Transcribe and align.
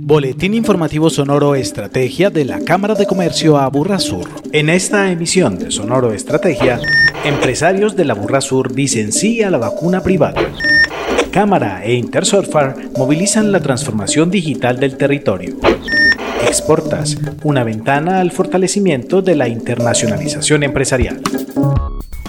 Boletín 0.00 0.54
informativo 0.54 1.10
Sonoro 1.10 1.54
Estrategia 1.54 2.30
de 2.30 2.44
la 2.44 2.60
Cámara 2.60 2.94
de 2.94 3.06
Comercio 3.06 3.58
Aburra 3.58 3.98
Sur. 3.98 4.28
En 4.52 4.68
esta 4.70 5.10
emisión 5.10 5.58
de 5.58 5.70
Sonoro 5.70 6.12
Estrategia, 6.12 6.80
empresarios 7.24 7.96
de 7.96 8.04
la 8.04 8.14
Aburra 8.14 8.40
Sur 8.40 8.72
dicen 8.72 9.12
sí 9.12 9.42
a 9.42 9.50
la 9.50 9.58
vacuna 9.58 10.02
privada. 10.02 10.40
Cámara 11.30 11.84
e 11.84 11.94
Intersurfar 11.94 12.76
movilizan 12.96 13.52
la 13.52 13.60
transformación 13.60 14.30
digital 14.30 14.78
del 14.78 14.96
territorio. 14.96 15.56
Exportas, 16.46 17.18
una 17.42 17.64
ventana 17.64 18.20
al 18.20 18.30
fortalecimiento 18.30 19.20
de 19.20 19.36
la 19.36 19.48
internacionalización 19.48 20.62
empresarial. 20.62 21.20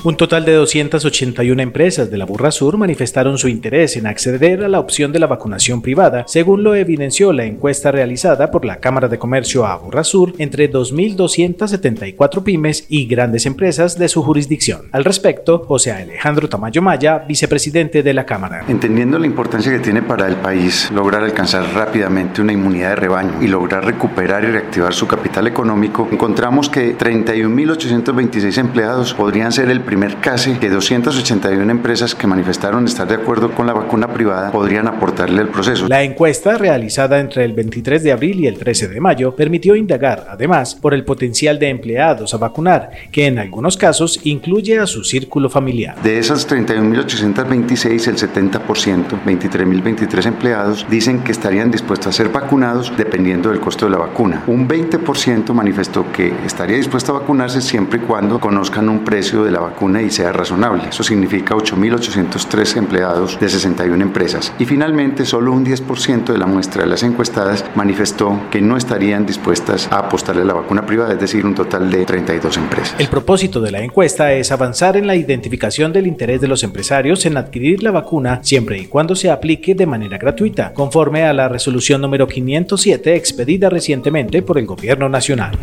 Un 0.02 0.16
total 0.16 0.46
de 0.46 0.54
281 0.54 1.62
empresas 1.62 2.10
de 2.10 2.18
la 2.18 2.24
Burra 2.24 2.52
Sur 2.52 2.78
manifestaron 2.78 3.38
su 3.38 3.50
interés 3.50 3.98
en 3.98 4.08
acceder 4.08 4.64
a 4.64 4.70
la 4.70 4.80
opción 4.80 5.12
de 5.12 5.20
la 5.20 5.28
vacunación 5.28 5.82
privada, 5.82 6.24
según 6.26 6.64
lo 6.64 6.74
evidenció 6.74 7.34
la 7.34 7.44
encuesta 7.44 7.92
realizada 7.92 8.50
por 8.50 8.64
la 8.64 8.78
Cámara 8.78 9.10
de 9.10 9.20
Comercio 9.20 9.66
a 9.66 9.76
Burra 9.76 10.06
Sur 10.06 10.36
entre 10.38 10.72
2.274 10.72 12.44
pymes 12.44 12.86
y 12.88 13.08
grandes 13.08 13.46
empresas 13.46 14.00
de 14.00 14.08
su 14.08 14.24
jurisdicción. 14.24 14.84
Al 14.94 15.04
respecto, 15.04 15.66
José 15.68 15.92
Alejandro 15.92 16.48
Tamayo 16.48 16.82
Maya, 16.82 17.26
vicepresidente 17.28 18.02
de 18.02 18.14
la 18.14 18.26
Cámara. 18.26 18.64
Entendiendo 18.70 19.20
la 19.20 19.26
importancia 19.26 19.70
que 19.70 19.80
tiene 19.80 20.02
para 20.02 20.30
el 20.30 20.38
país 20.38 20.90
lograr 20.92 21.26
alcanzar 21.26 21.74
rápidamente 21.74 22.42
una 22.42 22.54
inmunidad 22.54 22.92
de 22.92 22.96
rebaño 22.96 23.44
y 23.44 23.48
lograr 23.50 23.84
recuperar 23.84 24.46
y 24.46 24.48
reactivar 24.48 24.94
su 24.94 25.08
capital 25.08 25.46
económico, 25.48 26.08
encontramos 26.10 26.70
que 26.70 26.98
31.826 26.98 28.58
empleados 28.60 29.14
podrían 29.14 29.52
ser 29.52 29.70
el 29.70 29.89
primer 29.90 30.18
casi 30.18 30.54
que 30.60 30.70
281 30.70 31.72
empresas 31.72 32.14
que 32.14 32.28
manifestaron 32.28 32.86
estar 32.86 33.08
de 33.08 33.16
acuerdo 33.16 33.56
con 33.56 33.66
la 33.66 33.74
vacuna 33.74 34.14
privada 34.14 34.52
podrían 34.52 34.88
aportarle 34.88 35.42
al 35.42 35.48
proceso. 35.48 35.88
La 35.88 36.04
encuesta 36.04 36.60
realizada 36.60 37.20
entre 37.20 37.44
el 37.44 37.54
23 37.54 38.04
de 38.04 38.12
abril 38.12 38.40
y 38.42 38.46
el 38.46 38.60
13 38.60 38.88
de 38.88 39.02
mayo 39.02 39.36
permitió 39.36 39.76
indagar, 39.76 40.28
además, 40.30 40.76
por 40.76 40.94
el 40.94 41.04
potencial 41.06 41.58
de 41.58 41.70
empleados 41.70 42.36
a 42.36 42.38
vacunar, 42.38 42.92
que 43.12 43.26
en 43.26 43.40
algunos 43.40 43.78
casos 43.78 44.20
incluye 44.26 44.78
a 44.78 44.86
su 44.86 45.04
círculo 45.04 45.50
familiar. 45.50 46.00
De 46.04 46.20
esas 46.20 46.48
31.826, 46.48 48.08
el 48.10 48.16
70%, 48.16 49.24
23.023 49.26 50.26
empleados, 50.28 50.86
dicen 50.88 51.24
que 51.24 51.32
estarían 51.32 51.72
dispuestos 51.72 52.06
a 52.06 52.12
ser 52.12 52.30
vacunados 52.30 52.94
dependiendo 52.96 53.50
del 53.50 53.60
costo 53.60 53.86
de 53.86 53.92
la 53.94 53.98
vacuna. 53.98 54.44
Un 54.46 54.68
20% 54.68 55.52
manifestó 55.52 56.12
que 56.12 56.32
estaría 56.46 56.78
dispuesto 56.78 57.16
a 57.16 57.22
vacunarse 57.22 57.60
siempre 57.60 57.98
y 57.98 58.06
cuando 58.06 58.40
conozcan 58.40 58.88
un 58.88 59.04
precio 59.04 59.44
de 59.44 59.50
la 59.50 59.62
vacuna 59.62 59.79
y 59.82 60.10
sea 60.10 60.32
razonable. 60.34 60.90
Eso 60.90 61.04
significa 61.04 61.56
8.803 61.56 62.78
empleados 62.78 63.40
de 63.40 63.48
61 63.48 64.04
empresas. 64.04 64.54
Y 64.60 64.66
finalmente, 64.66 65.26
solo 65.26 65.54
un 65.54 65.66
10% 65.66 66.26
de 66.26 66.38
la 66.38 66.46
muestra 66.46 66.84
de 66.84 66.90
las 66.90 67.04
encuestadas 67.04 67.64
manifestó 67.76 68.40
que 68.52 68.62
no 68.62 68.76
estarían 68.76 69.26
dispuestas 69.26 69.88
a 69.92 70.00
apostarle 70.00 70.42
a 70.42 70.46
la 70.46 70.54
vacuna 70.54 70.86
privada, 70.86 71.14
es 71.14 71.20
decir, 71.20 71.46
un 71.46 71.56
total 71.56 71.90
de 71.90 72.06
32 72.06 72.58
empresas. 72.58 72.96
El 73.00 73.08
propósito 73.08 73.62
de 73.62 73.72
la 73.72 73.82
encuesta 73.82 74.34
es 74.34 74.52
avanzar 74.52 74.98
en 74.98 75.08
la 75.08 75.16
identificación 75.16 75.94
del 75.94 76.08
interés 76.08 76.42
de 76.42 76.48
los 76.48 76.64
empresarios 76.64 77.26
en 77.26 77.38
adquirir 77.38 77.82
la 77.82 77.92
vacuna 77.92 78.40
siempre 78.44 78.80
y 78.80 78.86
cuando 78.86 79.16
se 79.16 79.32
aplique 79.32 79.76
de 79.76 79.86
manera 79.86 80.18
gratuita, 80.18 80.74
conforme 80.74 81.24
a 81.24 81.34
la 81.34 81.48
resolución 81.48 82.02
número 82.02 82.28
507 82.28 83.16
expedida 83.16 83.70
recientemente 83.70 84.42
por 84.42 84.58
el 84.58 84.66
Gobierno 84.66 85.08
Nacional. 85.10 85.58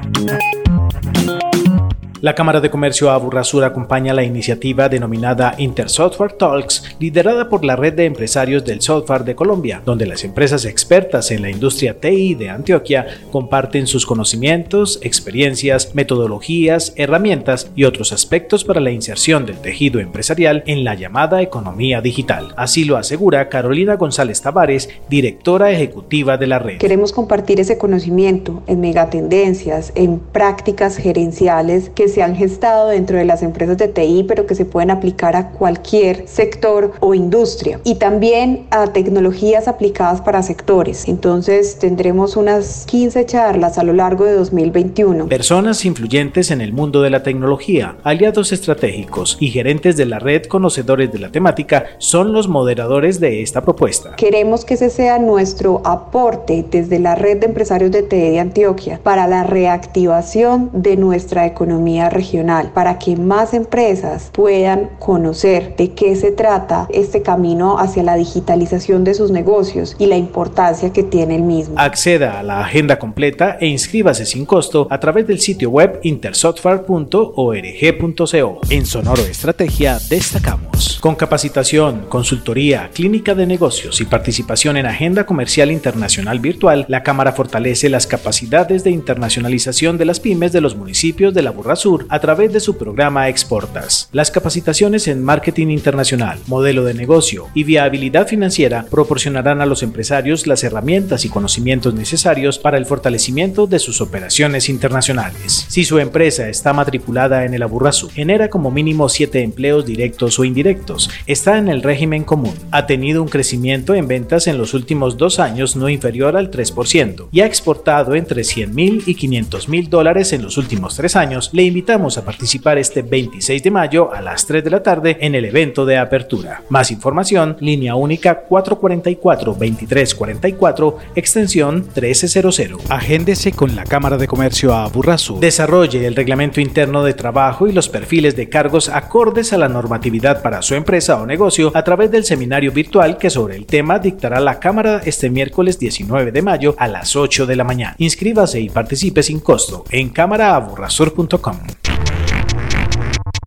La 2.26 2.34
Cámara 2.34 2.60
de 2.60 2.70
Comercio 2.70 3.12
Aburrasur 3.12 3.62
acompaña 3.62 4.12
la 4.12 4.24
iniciativa 4.24 4.88
denominada 4.88 5.54
Intersoftware 5.58 6.32
Talks, 6.32 6.96
liderada 6.98 7.48
por 7.48 7.64
la 7.64 7.76
Red 7.76 7.94
de 7.94 8.04
Empresarios 8.04 8.64
del 8.64 8.80
Software 8.80 9.22
de 9.22 9.36
Colombia, 9.36 9.80
donde 9.84 10.06
las 10.06 10.24
empresas 10.24 10.64
expertas 10.64 11.30
en 11.30 11.40
la 11.40 11.50
industria 11.50 12.00
TI 12.00 12.34
de 12.34 12.50
Antioquia 12.50 13.06
comparten 13.30 13.86
sus 13.86 14.06
conocimientos, 14.06 14.98
experiencias, 15.02 15.94
metodologías, 15.94 16.94
herramientas 16.96 17.70
y 17.76 17.84
otros 17.84 18.12
aspectos 18.12 18.64
para 18.64 18.80
la 18.80 18.90
inserción 18.90 19.46
del 19.46 19.60
tejido 19.60 20.00
empresarial 20.00 20.64
en 20.66 20.82
la 20.82 20.96
llamada 20.96 21.42
economía 21.42 22.00
digital. 22.00 22.52
Así 22.56 22.84
lo 22.84 22.96
asegura 22.96 23.48
Carolina 23.48 23.94
González 23.94 24.42
Tavares, 24.42 24.88
directora 25.08 25.70
ejecutiva 25.70 26.36
de 26.36 26.46
la 26.48 26.58
red. 26.58 26.78
Queremos 26.78 27.12
compartir 27.12 27.60
ese 27.60 27.78
conocimiento 27.78 28.64
en 28.66 28.80
megatendencias, 28.80 29.92
en 29.94 30.18
prácticas 30.18 30.96
gerenciales 30.96 31.88
que 31.90 32.15
se 32.16 32.22
han 32.22 32.34
gestado 32.34 32.88
dentro 32.88 33.18
de 33.18 33.26
las 33.26 33.42
empresas 33.42 33.76
de 33.76 33.88
TI, 33.88 34.24
pero 34.26 34.46
que 34.46 34.54
se 34.54 34.64
pueden 34.64 34.90
aplicar 34.90 35.36
a 35.36 35.50
cualquier 35.50 36.26
sector 36.26 36.92
o 37.00 37.12
industria. 37.12 37.78
Y 37.84 37.96
también 37.96 38.64
a 38.70 38.86
tecnologías 38.86 39.68
aplicadas 39.68 40.22
para 40.22 40.42
sectores. 40.42 41.08
Entonces 41.08 41.78
tendremos 41.78 42.38
unas 42.38 42.86
15 42.86 43.26
charlas 43.26 43.76
a 43.76 43.82
lo 43.82 43.92
largo 43.92 44.24
de 44.24 44.32
2021. 44.32 45.28
Personas 45.28 45.84
influyentes 45.84 46.50
en 46.50 46.62
el 46.62 46.72
mundo 46.72 47.02
de 47.02 47.10
la 47.10 47.22
tecnología, 47.22 47.98
aliados 48.02 48.50
estratégicos 48.50 49.36
y 49.38 49.50
gerentes 49.50 49.98
de 49.98 50.06
la 50.06 50.18
red 50.18 50.44
conocedores 50.44 51.12
de 51.12 51.18
la 51.18 51.30
temática 51.30 51.84
son 51.98 52.32
los 52.32 52.48
moderadores 52.48 53.20
de 53.20 53.42
esta 53.42 53.60
propuesta. 53.60 54.16
Queremos 54.16 54.64
que 54.64 54.72
ese 54.72 54.88
sea 54.88 55.18
nuestro 55.18 55.82
aporte 55.84 56.64
desde 56.70 56.98
la 56.98 57.14
red 57.14 57.40
de 57.40 57.46
empresarios 57.46 57.90
de 57.90 58.02
TI 58.02 58.30
de 58.30 58.40
Antioquia 58.40 59.00
para 59.02 59.26
la 59.26 59.44
reactivación 59.44 60.70
de 60.72 60.96
nuestra 60.96 61.44
economía 61.44 62.05
regional 62.10 62.70
para 62.72 62.98
que 62.98 63.16
más 63.16 63.54
empresas 63.54 64.30
puedan 64.32 64.90
conocer 64.98 65.76
de 65.76 65.92
qué 65.92 66.16
se 66.16 66.32
trata 66.32 66.88
este 66.90 67.22
camino 67.22 67.78
hacia 67.78 68.02
la 68.02 68.16
digitalización 68.16 69.04
de 69.04 69.14
sus 69.14 69.30
negocios 69.30 69.94
y 69.98 70.06
la 70.06 70.16
importancia 70.16 70.92
que 70.92 71.02
tiene 71.02 71.36
el 71.36 71.42
mismo. 71.42 71.76
Acceda 71.78 72.38
a 72.38 72.42
la 72.42 72.60
agenda 72.60 72.98
completa 72.98 73.56
e 73.60 73.66
inscríbase 73.66 74.26
sin 74.26 74.44
costo 74.44 74.86
a 74.90 75.00
través 75.00 75.26
del 75.26 75.40
sitio 75.40 75.70
web 75.70 76.00
intersoftware.org.co. 76.02 78.60
En 78.70 78.86
Sonoro 78.86 79.22
Estrategia 79.22 79.98
destacamos 80.08 80.95
con 81.06 81.14
capacitación, 81.14 82.06
consultoría, 82.08 82.90
clínica 82.92 83.36
de 83.36 83.46
negocios 83.46 84.00
y 84.00 84.06
participación 84.06 84.76
en 84.76 84.86
agenda 84.86 85.24
comercial 85.24 85.70
internacional 85.70 86.40
virtual, 86.40 86.84
la 86.88 87.04
Cámara 87.04 87.30
fortalece 87.30 87.88
las 87.88 88.08
capacidades 88.08 88.82
de 88.82 88.90
internacionalización 88.90 89.98
de 89.98 90.04
las 90.04 90.18
pymes 90.18 90.50
de 90.50 90.60
los 90.60 90.74
municipios 90.74 91.32
de 91.32 91.42
la 91.42 91.52
Burra 91.52 91.74
a 92.08 92.18
través 92.18 92.52
de 92.52 92.58
su 92.58 92.76
programa 92.76 93.28
Exportas. 93.28 94.08
Las 94.10 94.32
capacitaciones 94.32 95.06
en 95.06 95.22
marketing 95.22 95.68
internacional, 95.68 96.40
modelo 96.48 96.82
de 96.82 96.94
negocio 96.94 97.46
y 97.54 97.62
viabilidad 97.62 98.26
financiera 98.26 98.86
proporcionarán 98.90 99.60
a 99.60 99.66
los 99.66 99.84
empresarios 99.84 100.48
las 100.48 100.64
herramientas 100.64 101.24
y 101.24 101.28
conocimientos 101.28 101.94
necesarios 101.94 102.58
para 102.58 102.78
el 102.78 102.86
fortalecimiento 102.86 103.68
de 103.68 103.78
sus 103.78 104.00
operaciones 104.00 104.68
internacionales. 104.68 105.66
Si 105.68 105.84
su 105.84 106.00
empresa 106.00 106.48
está 106.48 106.72
matriculada 106.72 107.44
en 107.44 107.54
el 107.54 107.62
Aburrazú, 107.62 108.08
genera 108.08 108.50
como 108.50 108.72
mínimo 108.72 109.08
7 109.08 109.40
empleos 109.42 109.86
directos 109.86 110.40
o 110.40 110.44
indirectos, 110.44 110.95
está 111.26 111.58
en 111.58 111.68
el 111.68 111.82
régimen 111.82 112.24
común, 112.24 112.54
ha 112.70 112.86
tenido 112.86 113.22
un 113.22 113.28
crecimiento 113.28 113.94
en 113.94 114.08
ventas 114.08 114.46
en 114.46 114.58
los 114.58 114.74
últimos 114.74 115.16
dos 115.16 115.38
años 115.38 115.76
no 115.76 115.88
inferior 115.88 116.36
al 116.36 116.50
3% 116.50 117.28
y 117.32 117.40
ha 117.40 117.46
exportado 117.46 118.14
entre 118.14 118.44
100 118.44 118.74
mil 118.74 119.02
y 119.06 119.14
500 119.14 119.68
mil 119.68 119.90
dólares 119.90 120.32
en 120.32 120.42
los 120.42 120.58
últimos 120.58 120.96
tres 120.96 121.16
años, 121.16 121.50
le 121.52 121.64
invitamos 121.64 122.18
a 122.18 122.24
participar 122.24 122.78
este 122.78 123.02
26 123.02 123.62
de 123.62 123.70
mayo 123.70 124.12
a 124.12 124.20
las 124.20 124.46
3 124.46 124.64
de 124.64 124.70
la 124.70 124.82
tarde 124.82 125.18
en 125.20 125.34
el 125.34 125.44
evento 125.44 125.84
de 125.84 125.98
apertura. 125.98 126.62
Más 126.68 126.90
información, 126.90 127.56
línea 127.60 127.94
única 127.94 128.46
444-2344, 128.48 130.96
extensión 131.14 131.86
1300. 131.94 132.46
Agéndese 132.88 133.52
con 133.52 133.76
la 133.76 133.84
Cámara 133.84 134.16
de 134.16 134.28
Comercio 134.28 134.74
a 134.74 134.88
Burrazú. 134.88 135.38
Desarrolle 135.40 136.06
el 136.06 136.14
reglamento 136.14 136.60
interno 136.60 137.02
de 137.04 137.14
trabajo 137.14 137.66
y 137.66 137.72
los 137.72 137.88
perfiles 137.88 138.36
de 138.36 138.48
cargos 138.48 138.88
acordes 138.88 139.52
a 139.52 139.58
la 139.58 139.68
normatividad 139.68 140.42
para 140.42 140.62
su 140.62 140.75
empresa 140.76 141.20
o 141.20 141.26
negocio 141.26 141.72
a 141.74 141.82
través 141.82 142.10
del 142.10 142.24
seminario 142.24 142.72
virtual 142.72 143.18
que 143.18 143.30
sobre 143.30 143.56
el 143.56 143.66
tema 143.66 143.98
dictará 143.98 144.40
la 144.40 144.60
Cámara 144.60 145.02
este 145.04 145.30
miércoles 145.30 145.78
19 145.78 146.32
de 146.32 146.42
mayo 146.42 146.74
a 146.78 146.88
las 146.88 147.16
8 147.16 147.46
de 147.46 147.56
la 147.56 147.64
mañana. 147.64 147.96
Inscríbase 147.98 148.60
y 148.60 148.68
participe 148.68 149.22
sin 149.22 149.40
costo 149.40 149.84
en 149.90 150.10
cámaraaburrasur.com. 150.10 151.58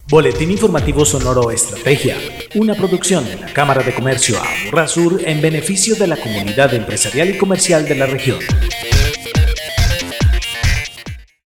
Boletín 0.09 0.49
Informativo 0.49 1.05
Sonoro 1.05 1.51
Estrategia, 1.51 2.17
una 2.55 2.73
producción 2.73 3.23
de 3.25 3.35
la 3.35 3.53
Cámara 3.53 3.83
de 3.83 3.93
Comercio 3.93 4.37
Sur 4.87 5.21
en 5.23 5.39
beneficio 5.39 5.95
de 5.95 6.07
la 6.07 6.17
comunidad 6.17 6.73
empresarial 6.73 7.29
y 7.29 7.37
comercial 7.37 7.87
de 7.87 7.93
la 7.93 8.07
región. 8.07 8.39